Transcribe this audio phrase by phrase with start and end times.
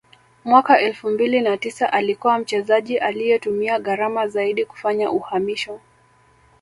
[0.45, 5.79] mwaka elfu mbili na tisa alikuwa mchezaji aliye tumia gharama zaidi kufanya uhamisho